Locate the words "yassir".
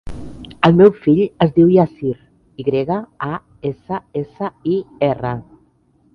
1.73-2.15